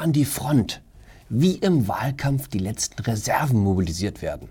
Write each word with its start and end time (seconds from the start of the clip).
An 0.00 0.14
die 0.14 0.24
Front. 0.24 0.80
Wie 1.28 1.56
im 1.56 1.86
Wahlkampf 1.86 2.48
die 2.48 2.58
letzten 2.58 3.02
Reserven 3.02 3.60
mobilisiert 3.60 4.22
werden. 4.22 4.48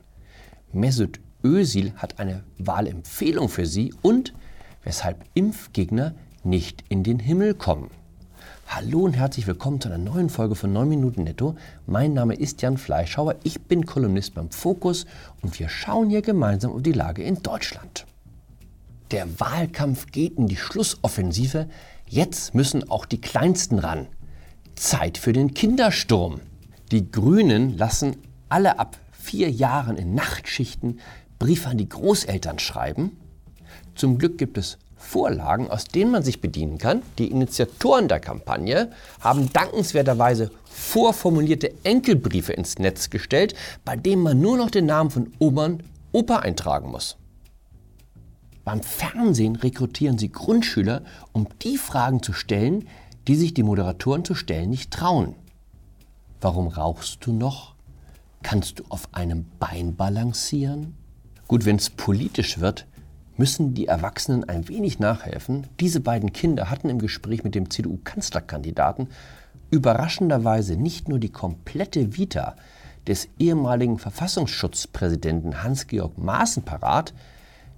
Mesut 0.72 1.20
Özil 1.44 1.92
hat 1.96 2.20
eine 2.20 2.44
Wahlempfehlung 2.60 3.50
für 3.50 3.66
Sie 3.66 3.92
und 4.04 4.36
weshalb 4.84 5.26
Impfgegner 5.34 6.14
nicht 6.44 6.84
in 6.90 7.02
den 7.02 7.18
Himmel 7.18 7.56
kommen. 7.56 7.90
Hallo 8.68 9.00
und 9.00 9.14
herzlich 9.14 9.48
willkommen 9.48 9.82
zu 9.82 9.90
einer 9.90 9.98
neuen 9.98 10.30
Folge 10.30 10.54
von 10.54 10.72
9 10.72 10.88
Minuten 10.88 11.24
Netto. 11.24 11.56
Mein 11.88 12.14
Name 12.14 12.36
ist 12.36 12.62
Jan 12.62 12.78
Fleischhauer, 12.78 13.34
ich 13.42 13.60
bin 13.60 13.88
Kolumnist 13.88 14.36
beim 14.36 14.52
Fokus 14.52 15.08
und 15.42 15.58
wir 15.58 15.68
schauen 15.68 16.12
hier 16.12 16.22
gemeinsam 16.22 16.74
um 16.74 16.84
die 16.84 16.92
Lage 16.92 17.24
in 17.24 17.42
Deutschland. 17.42 18.06
Der 19.10 19.40
Wahlkampf 19.40 20.12
geht 20.12 20.38
in 20.38 20.46
die 20.46 20.58
Schlussoffensive. 20.58 21.68
Jetzt 22.08 22.54
müssen 22.54 22.88
auch 22.92 23.08
die 23.08 23.20
Kleinsten 23.20 23.80
ran. 23.80 24.06
Zeit 24.80 25.18
für 25.18 25.34
den 25.34 25.54
Kindersturm. 25.54 26.40
Die 26.92 27.12
Grünen 27.12 27.78
lassen 27.78 28.16
alle 28.48 28.80
ab 28.80 28.98
vier 29.12 29.50
Jahren 29.50 29.98
in 29.98 30.16
Nachtschichten 30.16 31.00
Briefe 31.38 31.70
an 31.70 31.78
die 31.78 31.90
Großeltern 31.90 32.60
schreiben. 32.60 33.18
Zum 33.96 34.18
Glück 34.18 34.38
gibt 34.38 34.58
es 34.58 34.78
Vorlagen, 34.96 35.70
aus 35.70 35.84
denen 35.84 36.12
man 36.12 36.24
sich 36.24 36.40
bedienen 36.40 36.78
kann. 36.78 37.02
Die 37.18 37.30
Initiatoren 37.30 38.08
der 38.08 38.22
Kampagne 38.22 38.92
haben 39.20 39.52
dankenswerterweise 39.52 40.50
vorformulierte 40.64 41.74
Enkelbriefe 41.84 42.54
ins 42.54 42.80
Netz 42.80 43.10
gestellt, 43.10 43.56
bei 43.84 43.98
denen 43.98 44.24
man 44.24 44.40
nur 44.40 44.58
noch 44.58 44.72
den 44.72 44.86
Namen 44.86 45.10
von 45.10 45.34
Oma 45.40 45.66
und 45.66 45.84
Opa 46.14 46.38
eintragen 46.38 46.90
muss. 46.90 47.18
Beim 48.64 48.82
Fernsehen 48.82 49.58
rekrutieren 49.58 50.18
sie 50.18 50.32
Grundschüler, 50.32 51.04
um 51.34 51.48
die 51.62 51.78
Fragen 51.78 52.24
zu 52.24 52.34
stellen, 52.34 52.88
die 53.30 53.36
sich 53.36 53.54
die 53.54 53.62
Moderatoren 53.62 54.26
zu 54.26 54.34
stellen 54.34 54.72
nicht 54.72 54.90
trauen. 54.90 55.36
Warum 56.42 56.68
rauchst 56.68 57.24
du 57.28 57.32
noch? 57.32 57.76
Kannst 58.42 58.80
du 58.80 58.84
auf 58.90 59.08
einem 59.14 59.46
Bein 59.60 59.96
balancieren? 59.96 60.96
Gut, 61.48 61.64
wenn 61.64 61.76
es 61.76 61.92
politisch 61.92 62.60
wird, 62.60 62.88
müssen 63.38 63.76
die 63.76 63.86
Erwachsenen 63.86 64.50
ein 64.50 64.68
wenig 64.68 64.98
nachhelfen. 64.98 65.68
Diese 65.80 66.00
beiden 66.00 66.34
Kinder 66.34 66.72
hatten 66.72 66.90
im 66.90 66.98
Gespräch 66.98 67.44
mit 67.44 67.54
dem 67.54 67.70
CDU-Kanzlerkandidaten 67.70 69.10
überraschenderweise 69.70 70.76
nicht 70.76 71.08
nur 71.08 71.20
die 71.20 71.32
komplette 71.32 72.18
Vita 72.18 72.56
des 73.08 73.30
ehemaligen 73.38 74.00
Verfassungsschutzpräsidenten 74.00 75.62
Hans-Georg 75.62 76.18
Maaßen 76.18 76.64
parat, 76.64 77.14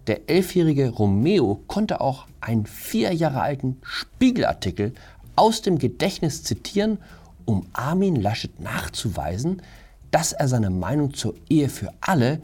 der 0.07 0.29
elfjährige 0.29 0.89
Romeo 0.89 1.61
konnte 1.67 1.99
auch 1.99 2.25
einen 2.39 2.65
vier 2.65 3.13
Jahre 3.13 3.41
alten 3.41 3.77
Spiegelartikel 3.83 4.93
aus 5.35 5.61
dem 5.61 5.77
Gedächtnis 5.77 6.43
zitieren, 6.43 6.97
um 7.45 7.65
Armin 7.73 8.15
Laschet 8.15 8.59
nachzuweisen, 8.59 9.61
dass 10.11 10.33
er 10.33 10.47
seine 10.47 10.69
Meinung 10.69 11.13
zur 11.13 11.35
Ehe 11.49 11.69
für 11.69 11.91
alle 12.01 12.41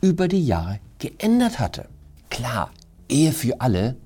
über 0.00 0.28
die 0.28 0.44
Jahre 0.44 0.80
geändert 0.98 1.58
hatte. 1.58 1.86
Klar, 2.30 2.70
Ehe 3.08 3.32
für 3.32 3.60
alle, 3.60 3.96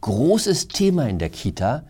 großes 0.00 0.68
Thema 0.68 1.08
in 1.08 1.18
der 1.18 1.30
Kita. 1.30 1.84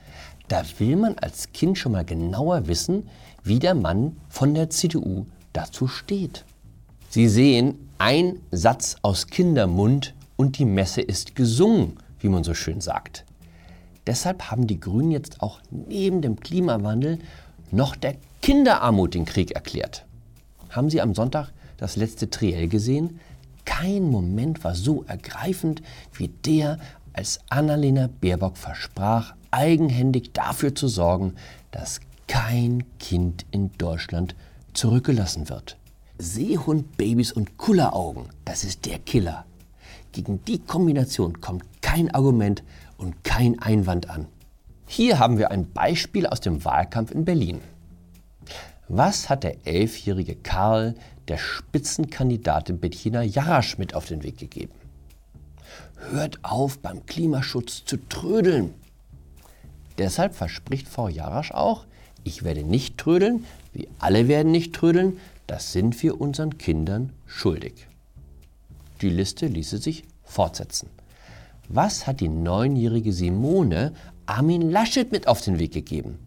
Da 0.49 0.63
will 0.79 0.97
man 0.97 1.17
als 1.19 1.53
Kind 1.53 1.79
schon 1.79 1.93
mal 1.93 2.05
genauer 2.05 2.67
wissen, 2.67 3.09
wie 3.45 3.59
der 3.59 3.75
Mann 3.75 4.17
von 4.29 4.55
der 4.55 4.71
CDU 4.71 5.27
dazu 5.53 5.87
steht. 5.87 6.45
Sie 7.09 7.29
sehen, 7.29 7.89
ein 7.99 8.41
Satz 8.51 8.97
aus 9.03 9.27
Kindermund 9.27 10.15
und 10.37 10.59
die 10.59 10.65
Messe 10.65 11.01
ist 11.03 11.37
gesungen, 11.37 11.99
wie 12.21 12.29
man 12.29 12.45
so 12.45 12.55
schön 12.55 12.81
sagt. 12.81 13.25
Deshalb 14.07 14.51
haben 14.51 14.67
die 14.67 14.81
Grünen 14.81 15.11
jetzt 15.11 15.43
auch 15.43 15.61
neben 15.71 16.23
dem 16.23 16.41
Klimawandel 16.41 17.19
noch 17.71 17.97
der 17.97 18.17
Kinderarmut 18.43 19.15
den 19.15 19.25
Krieg 19.25 19.53
erklärt. 19.53 20.07
Haben 20.71 20.91
Sie 20.91 21.01
am 21.01 21.15
Sonntag 21.15 21.53
das 21.77 21.97
letzte 21.97 22.31
Triell 22.31 22.69
gesehen? 22.69 23.21
Kein 23.65 24.11
Moment 24.11 24.65
war 24.65 24.75
so 24.75 25.05
ergreifend 25.05 25.83
wie 26.13 26.29
der, 26.29 26.79
als 27.13 27.41
Annalena 27.51 28.09
Baerbock 28.21 28.57
versprach, 28.57 29.35
eigenhändig 29.51 30.33
dafür 30.33 30.75
zu 30.75 30.89
sorgen, 30.89 31.35
dass 31.71 32.01
kein 32.27 32.85
Kind 32.99 33.45
in 33.51 33.71
Deutschland 33.79 34.35
zurückgelassen 34.73 35.49
wird. 35.49 35.77
Seehundbabys 36.19 37.33
und 37.33 37.57
Kulleraugen, 37.57 38.27
das 38.45 38.65
ist 38.65 38.87
der 38.87 38.99
Killer. 38.99 39.45
Gegen 40.13 40.45
die 40.45 40.59
Kombination 40.59 41.41
kommt 41.41 41.80
kein 41.91 42.15
Argument 42.15 42.63
und 42.99 43.25
kein 43.25 43.59
Einwand 43.59 44.09
an. 44.09 44.29
Hier 44.87 45.19
haben 45.19 45.39
wir 45.39 45.51
ein 45.51 45.73
Beispiel 45.73 46.25
aus 46.25 46.41
dem 46.41 46.65
Wahlkampf 46.65 47.11
in 47.11 47.25
Berlin. 47.25 47.61
Was 48.87 49.29
hat 49.29 49.43
der 49.43 49.67
elfjährige 49.67 50.37
Karl 50.37 50.95
der 51.27 51.39
Spitzenkandidatin 51.39 52.79
Bettina 52.79 53.23
Jarasch 53.23 53.77
mit 53.77 53.97
auf 53.97 54.07
den 54.07 54.23
Weg 54.23 54.39
gegeben? 54.39 54.73
Hört 56.13 56.39
auf, 56.45 56.79
beim 56.79 57.07
Klimaschutz 57.07 57.85
zu 57.85 57.97
trödeln. 57.97 58.73
Deshalb 59.99 60.37
verspricht 60.37 60.87
Frau 60.87 61.09
Jarasch 61.09 61.51
auch, 61.51 61.87
ich 62.23 62.45
werde 62.45 62.63
nicht 62.63 62.99
trödeln, 62.99 63.47
wir 63.73 63.89
alle 63.99 64.29
werden 64.29 64.53
nicht 64.53 64.77
trödeln, 64.77 65.19
das 65.49 65.73
sind 65.73 66.01
wir 66.05 66.21
unseren 66.21 66.57
Kindern 66.57 67.13
schuldig. 67.27 67.89
Die 69.01 69.11
Liste 69.11 69.49
ließe 69.49 69.79
sich 69.79 70.05
fortsetzen. 70.23 70.89
Was 71.73 72.09
hat 72.09 72.19
die 72.19 72.29
neunjährige 72.29 73.13
Simone 73.13 73.93
Armin 74.27 74.73
Laschet 74.73 75.13
mit 75.13 75.29
auf 75.29 75.41
den 75.41 75.61
Weg 75.61 75.73
gegeben? 75.73 76.19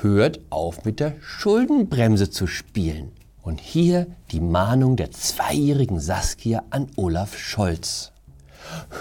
hört 0.00 0.40
auf 0.48 0.86
mit 0.86 0.98
der 0.98 1.14
Schuldenbremse 1.20 2.30
zu 2.30 2.46
spielen. 2.46 3.12
Und 3.42 3.60
hier 3.60 4.06
die 4.30 4.40
Mahnung 4.40 4.96
der 4.96 5.10
zweijährigen 5.10 6.00
Saskia 6.00 6.62
an 6.70 6.86
Olaf 6.96 7.36
Scholz. 7.36 8.12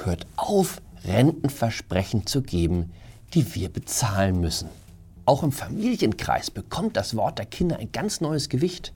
Hört 0.03 0.27
auf, 0.35 0.81
Rentenversprechen 1.05 2.27
zu 2.27 2.41
geben, 2.41 2.91
die 3.33 3.55
wir 3.55 3.69
bezahlen 3.69 4.41
müssen. 4.41 4.67
Auch 5.25 5.41
im 5.41 5.53
Familienkreis 5.53 6.51
bekommt 6.51 6.97
das 6.97 7.15
Wort 7.15 7.37
der 7.37 7.45
Kinder 7.45 7.77
ein 7.77 7.93
ganz 7.93 8.19
neues 8.19 8.49
Gewicht. 8.49 8.91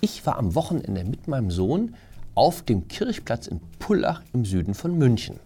Ich 0.00 0.24
war 0.24 0.38
am 0.38 0.54
Wochenende 0.54 1.04
mit 1.04 1.28
meinem 1.28 1.50
Sohn 1.50 1.94
auf 2.34 2.62
dem 2.62 2.88
Kirchplatz 2.88 3.48
in 3.48 3.60
Pullach 3.78 4.22
im 4.32 4.46
Süden 4.46 4.72
von 4.72 4.96
München. 4.96 5.38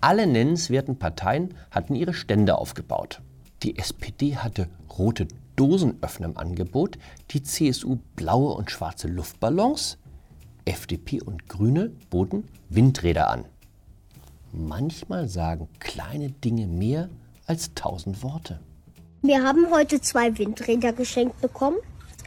Alle 0.00 0.26
nennenswerten 0.26 0.98
Parteien 0.98 1.54
hatten 1.70 1.94
ihre 1.94 2.14
Stände 2.14 2.58
aufgebaut. 2.58 3.20
Die 3.62 3.78
SPD 3.78 4.36
hatte 4.36 4.68
rote 4.98 5.26
Dosenöffner 5.56 6.26
im 6.26 6.36
Angebot, 6.36 6.98
die 7.30 7.42
CSU 7.42 7.98
blaue 8.14 8.54
und 8.54 8.70
schwarze 8.70 9.08
Luftballons, 9.08 9.98
FDP 10.66 11.22
und 11.22 11.48
Grüne 11.48 11.90
boten 12.10 12.44
Windräder 12.68 13.30
an. 13.30 13.44
Manchmal 14.52 15.28
sagen 15.28 15.68
kleine 15.80 16.30
Dinge 16.30 16.66
mehr 16.66 17.08
als 17.46 17.72
tausend 17.74 18.22
Worte. 18.22 18.60
Wir 19.22 19.42
haben 19.42 19.70
heute 19.70 20.00
zwei 20.00 20.36
Windräder 20.38 20.92
geschenkt 20.92 21.40
bekommen. 21.40 21.78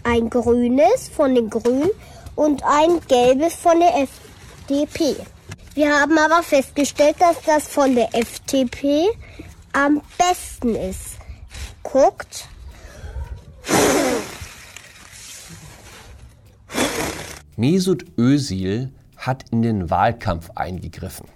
Ein 0.03 0.29
grünes 0.29 1.09
von 1.09 1.35
den 1.35 1.49
Grünen 1.49 1.89
und 2.35 2.63
ein 2.63 2.99
gelbes 3.07 3.55
von 3.55 3.79
der 3.79 4.01
FDP. 4.01 5.15
Wir 5.73 5.93
haben 5.93 6.17
aber 6.17 6.43
festgestellt, 6.43 7.15
dass 7.19 7.41
das 7.43 7.67
von 7.67 7.95
der 7.95 8.13
FDP 8.15 9.07
am 9.73 10.01
besten 10.17 10.75
ist 10.75 11.19
guckt. 11.91 12.47
Mesut 17.55 18.05
Özil 18.17 18.91
hat 19.17 19.49
in 19.49 19.63
den 19.63 19.89
Wahlkampf 19.89 20.51
eingegriffen. 20.55 21.27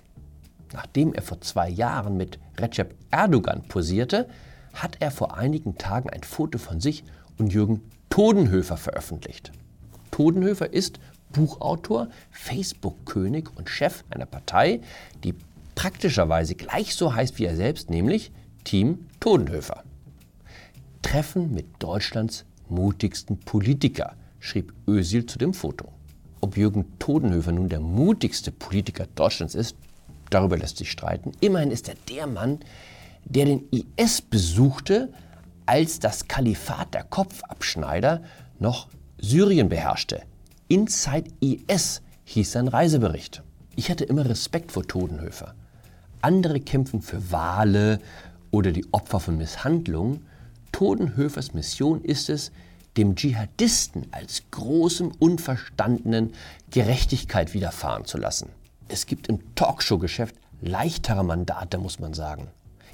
Nachdem 0.72 1.14
er 1.14 1.22
vor 1.22 1.42
zwei 1.42 1.70
Jahren 1.70 2.18
mit 2.18 2.40
Recep 2.60 2.96
Erdogan 3.12 3.64
posierte, 3.64 4.30
hat 4.74 4.98
er 5.00 5.12
vor 5.12 5.38
einigen 5.38 5.78
Tagen 5.78 6.10
ein 6.10 6.24
Foto 6.24 6.58
von 6.58 6.80
sich 6.80 7.04
und 7.38 7.52
Jürgen 7.52 7.82
Todenhöfer 8.10 8.78
veröffentlicht. 8.78 9.52
Todenhöfer 10.12 10.72
ist 10.72 11.00
Buchautor, 11.34 12.08
Facebook-König 12.32 13.50
und 13.58 13.70
Chef 13.70 14.04
einer 14.10 14.26
Partei, 14.26 14.80
die 15.24 15.36
praktischerweise 15.76 16.56
gleich 16.56 16.96
so 16.96 17.14
heißt 17.14 17.38
wie 17.40 17.46
er 17.46 17.56
selbst, 17.56 17.90
nämlich 17.90 18.32
Team 18.64 19.08
Todenhöfer. 19.20 19.84
Treffen 21.02 21.54
mit 21.54 21.66
Deutschlands 21.80 22.46
mutigsten 22.70 23.38
Politiker, 23.40 24.14
schrieb 24.40 24.74
Özil 24.88 25.26
zu 25.26 25.38
dem 25.38 25.54
Foto. 25.54 25.90
Ob 26.42 26.58
Jürgen 26.58 26.98
Todenhöfer 27.00 27.52
nun 27.52 27.70
der 27.70 27.80
mutigste 27.80 28.52
Politiker 28.52 29.08
Deutschlands 29.16 29.56
ist, 29.56 29.76
darüber 30.30 30.58
lässt 30.58 30.78
sich 30.78 30.92
streiten. 30.92 31.32
Immerhin 31.40 31.72
ist 31.72 31.90
er 31.90 31.96
der 32.10 32.28
Mann, 32.28 32.60
der 33.26 33.46
den 33.46 33.68
IS 33.70 34.22
besuchte, 34.22 35.14
als 35.66 36.00
das 36.00 36.28
Kalifat 36.28 36.94
der 36.94 37.04
Kopfabschneider 37.04 38.24
noch 38.60 38.88
Syrien 39.18 39.70
beherrschte. 39.70 40.24
Inside 40.74 41.30
IS 41.40 42.02
hieß 42.26 42.54
sein 42.54 42.68
Reisebericht. 42.68 43.44
Ich 43.76 43.92
hatte 43.92 44.06
immer 44.06 44.28
Respekt 44.28 44.72
vor 44.72 44.82
Todenhöfer. 44.82 45.54
Andere 46.22 46.60
kämpfen 46.60 47.04
für 47.04 47.32
Wale 47.32 48.00
oder 48.50 48.72
die 48.72 48.92
Opfer 48.92 49.20
von 49.20 49.38
Misshandlungen. 49.38 50.26
Todenhöfers 50.72 51.54
Mission 51.54 52.02
ist 52.02 52.28
es, 52.28 52.52
dem 52.98 53.14
Dschihadisten 53.14 54.08
als 54.10 54.46
großem 54.50 55.12
Unverstandenen 55.20 56.34
Gerechtigkeit 56.72 57.54
widerfahren 57.54 58.06
zu 58.06 58.18
lassen. 58.18 58.50
Es 58.88 59.06
gibt 59.06 59.28
im 59.28 59.54
Talkshow-Geschäft 59.54 60.34
leichtere 60.60 61.24
Mandate, 61.24 61.78
muss 61.78 62.00
man 62.00 62.16
sagen. 62.16 62.48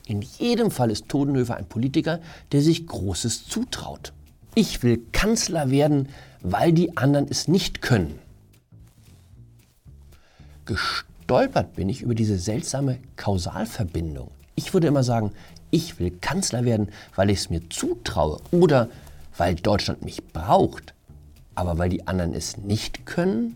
In 0.06 0.22
jedem 0.22 0.70
Fall 0.70 0.92
ist 0.92 1.08
Todenhöfer 1.08 1.56
ein 1.56 1.70
Politiker, 1.70 2.20
der 2.52 2.62
sich 2.62 2.88
Großes 2.88 3.48
zutraut. 3.48 4.12
Ich 4.61 4.83
will 4.83 5.01
Kanzler 5.13 5.71
werden, 5.71 6.09
weil 6.41 6.73
die 6.73 6.97
anderen 6.97 7.29
es 7.29 7.47
nicht 7.47 7.81
können. 7.81 8.19
Gestolpert 10.65 11.77
bin 11.77 11.88
ich 11.88 12.01
über 12.01 12.13
diese 12.13 12.38
seltsame 12.38 13.00
Kausalverbindung. 13.15 14.31
Ich 14.56 14.73
würde 14.73 14.88
immer 14.88 15.03
sagen, 15.03 15.31
ich 15.71 15.97
will 15.97 16.11
Kanzler 16.11 16.65
werden, 16.65 16.89
weil 17.15 17.29
ich 17.29 17.39
es 17.39 17.50
mir 17.50 17.69
zutraue 17.69 18.41
oder 18.51 18.89
weil 19.38 19.56
Deutschland 19.56 20.03
mich 20.03 20.27
braucht. 20.33 20.94
Aber 21.56 21.77
weil 21.77 21.88
die 21.88 22.06
anderen 22.06 22.33
es 22.33 22.57
nicht 22.57 23.06
können, 23.06 23.56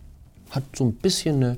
hat 0.52 0.64
so 0.74 0.86
ein 0.86 0.96
bisschen 0.96 1.36
eine 1.36 1.58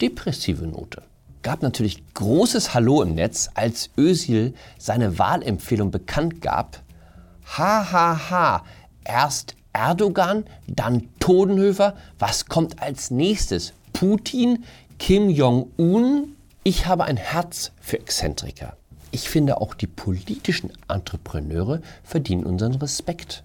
depressive 0.00 0.66
Note. 0.66 1.02
Gab 1.42 1.62
natürlich 1.62 2.02
großes 2.14 2.74
Hallo 2.74 3.02
im 3.02 3.14
Netz, 3.14 3.50
als 3.54 3.90
Özil 3.96 4.52
seine 4.78 5.16
Wahlempfehlung 5.16 5.92
bekannt 5.92 6.42
gab. 6.42 6.82
Ha, 7.56 7.92
ha, 7.92 8.30
ha. 8.30 8.64
Erst 9.04 9.56
Erdogan, 9.72 10.44
dann 10.66 11.08
Todenhöfer. 11.20 11.96
Was 12.18 12.46
kommt 12.46 12.82
als 12.82 13.10
nächstes? 13.10 13.72
Putin, 13.92 14.64
Kim 14.98 15.30
Jong-un? 15.30 16.36
Ich 16.62 16.86
habe 16.86 17.04
ein 17.04 17.16
Herz 17.16 17.72
für 17.80 17.98
Exzentriker. 17.98 18.76
Ich 19.12 19.28
finde, 19.28 19.60
auch 19.60 19.74
die 19.74 19.86
politischen 19.86 20.72
Entrepreneure 20.88 21.80
verdienen 22.04 22.44
unseren 22.44 22.74
Respekt. 22.74 23.42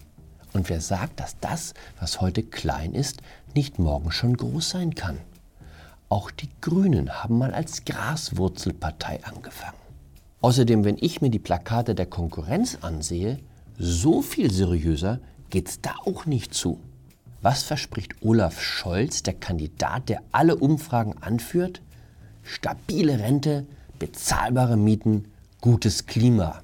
Und 0.53 0.69
wer 0.69 0.81
sagt, 0.81 1.19
dass 1.19 1.39
das, 1.39 1.73
was 1.99 2.21
heute 2.21 2.43
klein 2.43 2.93
ist, 2.93 3.21
nicht 3.55 3.79
morgen 3.79 4.11
schon 4.11 4.37
groß 4.37 4.69
sein 4.69 4.95
kann? 4.95 5.17
Auch 6.07 6.29
die 6.29 6.49
Grünen 6.61 7.23
haben 7.23 7.37
mal 7.37 7.53
als 7.53 7.83
Graswurzelpartei 7.83 9.23
angefangen. 9.23 9.77
Außerdem, 10.41 10.85
wenn 10.85 10.97
ich 10.99 11.21
mir 11.21 11.31
die 11.31 11.39
Plakate 11.39 11.95
der 11.95 12.05
Konkurrenz 12.05 12.77
ansehe, 12.81 13.39
so 13.79 14.21
viel 14.21 14.51
seriöser 14.51 15.19
geht's 15.49 15.81
da 15.81 15.95
auch 16.05 16.25
nicht 16.25 16.53
zu. 16.53 16.79
Was 17.41 17.63
verspricht 17.63 18.15
Olaf 18.21 18.61
Scholz, 18.61 19.23
der 19.23 19.35
Kandidat, 19.35 20.09
der 20.09 20.21
alle 20.31 20.55
Umfragen 20.55 21.15
anführt? 21.21 21.81
Stabile 22.43 23.19
Rente, 23.19 23.65
bezahlbare 23.99 24.77
Mieten, 24.77 25.25
gutes 25.61 26.05
Klima. 26.05 26.63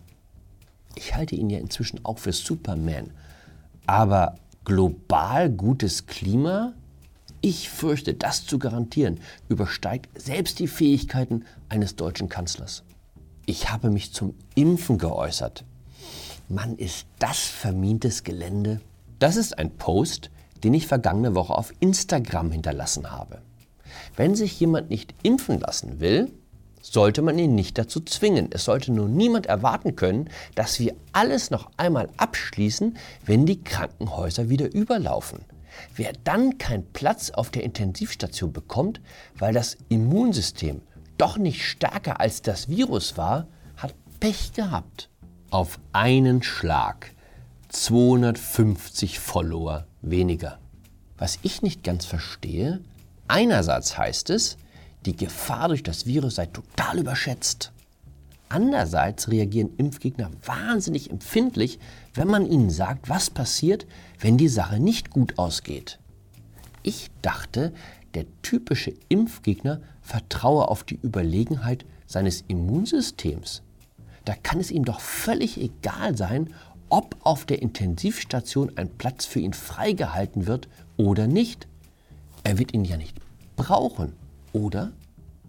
Ich 0.95 1.15
halte 1.15 1.35
ihn 1.35 1.49
ja 1.49 1.59
inzwischen 1.59 2.03
auch 2.03 2.19
für 2.19 2.33
Superman. 2.33 3.11
Aber 3.87 4.37
global 4.65 5.49
gutes 5.49 6.05
Klima? 6.05 6.73
Ich 7.41 7.69
fürchte, 7.69 8.13
das 8.13 8.45
zu 8.45 8.59
garantieren, 8.59 9.19
übersteigt 9.49 10.09
selbst 10.19 10.59
die 10.59 10.67
Fähigkeiten 10.67 11.45
eines 11.69 11.95
deutschen 11.95 12.29
Kanzlers. 12.29 12.83
Ich 13.45 13.71
habe 13.71 13.89
mich 13.89 14.13
zum 14.13 14.35
Impfen 14.53 14.99
geäußert. 14.99 15.65
Mann, 16.51 16.77
ist 16.77 17.05
das 17.19 17.39
vermintes 17.39 18.23
Gelände? 18.23 18.81
Das 19.19 19.35
ist 19.35 19.57
ein 19.57 19.71
Post, 19.77 20.29
den 20.63 20.73
ich 20.73 20.87
vergangene 20.87 21.35
Woche 21.35 21.55
auf 21.55 21.73
Instagram 21.79 22.51
hinterlassen 22.51 23.11
habe. 23.11 23.41
Wenn 24.15 24.35
sich 24.35 24.59
jemand 24.59 24.89
nicht 24.89 25.13
impfen 25.23 25.59
lassen 25.59 25.99
will, 25.99 26.31
sollte 26.81 27.21
man 27.21 27.37
ihn 27.37 27.55
nicht 27.55 27.77
dazu 27.77 28.01
zwingen. 28.01 28.49
Es 28.51 28.65
sollte 28.65 28.91
nur 28.91 29.07
niemand 29.07 29.45
erwarten 29.45 29.95
können, 29.95 30.29
dass 30.55 30.79
wir 30.79 30.95
alles 31.13 31.51
noch 31.51 31.69
einmal 31.77 32.09
abschließen, 32.17 32.97
wenn 33.25 33.45
die 33.45 33.63
Krankenhäuser 33.63 34.49
wieder 34.49 34.73
überlaufen. 34.73 35.45
Wer 35.95 36.13
dann 36.23 36.57
keinen 36.57 36.91
Platz 36.91 37.29
auf 37.29 37.49
der 37.49 37.63
Intensivstation 37.63 38.51
bekommt, 38.51 38.99
weil 39.37 39.53
das 39.53 39.77
Immunsystem 39.89 40.81
doch 41.17 41.37
nicht 41.37 41.63
stärker 41.63 42.19
als 42.19 42.41
das 42.41 42.67
Virus 42.67 43.15
war, 43.17 43.47
hat 43.77 43.93
Pech 44.19 44.53
gehabt. 44.53 45.10
Auf 45.51 45.81
einen 45.91 46.43
Schlag 46.43 47.11
250 47.67 49.19
Follower 49.19 49.85
weniger. 50.01 50.59
Was 51.17 51.39
ich 51.41 51.61
nicht 51.61 51.83
ganz 51.83 52.05
verstehe, 52.05 52.79
einerseits 53.27 53.97
heißt 53.97 54.29
es, 54.29 54.55
die 55.05 55.13
Gefahr 55.13 55.67
durch 55.67 55.83
das 55.83 56.05
Virus 56.05 56.35
sei 56.35 56.45
total 56.45 56.99
überschätzt. 56.99 57.73
Andererseits 58.47 59.29
reagieren 59.29 59.71
Impfgegner 59.75 60.31
wahnsinnig 60.45 61.09
empfindlich, 61.09 61.79
wenn 62.13 62.29
man 62.29 62.49
ihnen 62.49 62.69
sagt, 62.69 63.09
was 63.09 63.29
passiert, 63.29 63.85
wenn 64.21 64.37
die 64.37 64.47
Sache 64.47 64.79
nicht 64.79 65.09
gut 65.09 65.37
ausgeht. 65.37 65.99
Ich 66.81 67.11
dachte, 67.21 67.73
der 68.13 68.23
typische 68.41 68.93
Impfgegner 69.09 69.81
vertraue 70.01 70.69
auf 70.69 70.85
die 70.85 70.99
Überlegenheit 71.03 71.83
seines 72.07 72.45
Immunsystems. 72.47 73.63
Da 74.25 74.35
kann 74.35 74.59
es 74.59 74.71
ihm 74.71 74.85
doch 74.85 74.99
völlig 74.99 75.59
egal 75.59 76.15
sein, 76.15 76.53
ob 76.89 77.15
auf 77.23 77.45
der 77.45 77.61
Intensivstation 77.61 78.71
ein 78.75 78.89
Platz 78.89 79.25
für 79.25 79.39
ihn 79.39 79.53
freigehalten 79.53 80.45
wird 80.45 80.67
oder 80.97 81.27
nicht. 81.27 81.67
Er 82.43 82.57
wird 82.57 82.73
ihn 82.73 82.85
ja 82.85 82.97
nicht 82.97 83.17
brauchen 83.55 84.13
oder? 84.53 84.91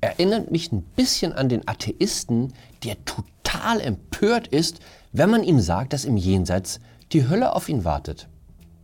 Erinnert 0.01 0.51
mich 0.51 0.73
ein 0.73 0.83
bisschen 0.97 1.33
an 1.33 1.49
den 1.49 1.67
Atheisten, 1.69 2.53
der 2.83 2.97
total 3.05 3.81
empört 3.81 4.49
ist, 4.49 4.81
wenn 5.13 5.31
man 5.31 5.45
ihm 5.45 5.61
sagt, 5.61 5.93
dass 5.93 6.05
im 6.05 6.17
Jenseits 6.17 6.81
die 7.13 7.29
Hölle 7.29 7.55
auf 7.55 7.69
ihn 7.69 7.85
wartet. 7.85 8.29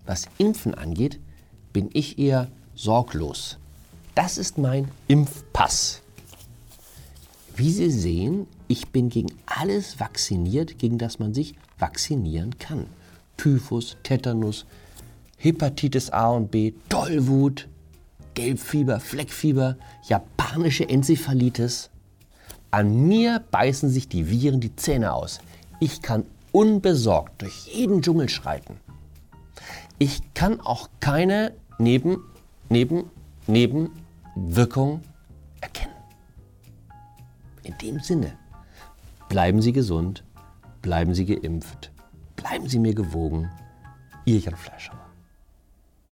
Was 0.06 0.26
Impfen 0.38 0.74
angeht, 0.74 1.20
bin 1.72 1.90
ich 1.92 2.18
eher 2.18 2.48
sorglos. 2.74 3.58
Das 4.14 4.38
ist 4.38 4.58
mein 4.58 4.88
Impfpass. 5.08 6.02
Wie 7.58 7.72
Sie 7.72 7.90
sehen, 7.90 8.46
ich 8.68 8.90
bin 8.90 9.08
gegen 9.08 9.32
alles 9.44 9.98
vacciniert, 9.98 10.78
gegen 10.78 10.96
das 10.96 11.18
man 11.18 11.34
sich 11.34 11.56
vaccinieren 11.76 12.56
kann. 12.60 12.86
Typhus, 13.36 13.96
Tetanus, 14.04 14.64
Hepatitis 15.38 16.10
A 16.10 16.28
und 16.28 16.52
B, 16.52 16.74
Tollwut, 16.88 17.66
Gelbfieber, 18.34 19.00
Fleckfieber, 19.00 19.76
japanische 20.06 20.88
Enzephalitis. 20.88 21.90
An 22.70 23.08
mir 23.08 23.42
beißen 23.50 23.90
sich 23.90 24.06
die 24.06 24.30
Viren 24.30 24.60
die 24.60 24.76
Zähne 24.76 25.12
aus. 25.12 25.40
Ich 25.80 26.00
kann 26.00 26.26
unbesorgt 26.52 27.42
durch 27.42 27.66
jeden 27.66 28.02
Dschungel 28.02 28.28
schreiten. 28.28 28.76
Ich 29.98 30.32
kann 30.32 30.60
auch 30.60 30.88
keine 31.00 31.54
Neben, 31.80 32.22
Neben, 32.68 33.10
Nebenwirkung 33.48 35.02
dem 37.82 38.00
Sinne, 38.00 38.36
bleiben 39.28 39.62
Sie 39.62 39.72
gesund, 39.72 40.24
bleiben 40.82 41.14
Sie 41.14 41.26
geimpft, 41.26 41.92
bleiben 42.36 42.68
Sie 42.68 42.78
mir 42.78 42.94
gewogen. 42.94 43.50
Ihr 44.24 44.38
Jan 44.38 44.56
Fleischer. 44.56 45.07